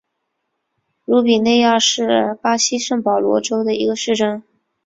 [1.05, 4.41] 鲁比内亚是巴西圣保罗州的一个市镇。